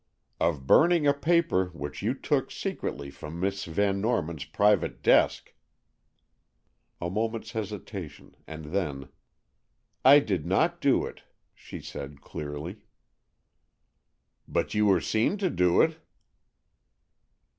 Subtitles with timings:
[0.39, 5.53] "Of burning a paper which you took secretly from Miss Van Norman's private desk."
[6.99, 9.09] A moment's hesitation, and then,
[10.03, 11.21] "I did not do it,"
[11.53, 12.77] she said clearly.
[14.47, 15.99] "But you were seen to do it."